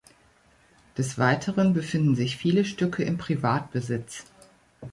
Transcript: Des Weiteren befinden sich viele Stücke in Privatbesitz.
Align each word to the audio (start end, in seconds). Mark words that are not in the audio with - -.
Des 0.97 1.19
Weiteren 1.19 1.73
befinden 1.73 2.15
sich 2.15 2.35
viele 2.35 2.65
Stücke 2.65 3.03
in 3.03 3.19
Privatbesitz. 3.19 4.25